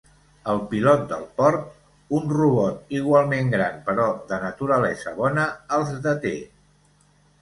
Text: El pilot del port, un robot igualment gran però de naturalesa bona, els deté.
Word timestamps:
El 0.51 0.59
pilot 0.69 1.03
del 1.11 1.25
port, 1.41 1.67
un 2.19 2.25
robot 2.37 2.97
igualment 3.01 3.53
gran 3.57 3.77
però 3.91 4.07
de 4.33 4.41
naturalesa 4.47 5.15
bona, 5.21 5.45
els 5.79 5.93
deté. 6.09 6.33